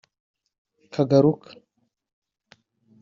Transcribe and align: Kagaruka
Kagaruka 0.93 1.49